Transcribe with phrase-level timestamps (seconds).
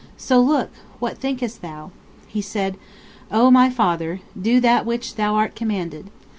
[0.17, 1.91] So look, what thinkest thou?
[2.27, 2.75] He said:
[3.29, 4.19] O my father!
[4.41, 6.09] Do that which thou art commanded.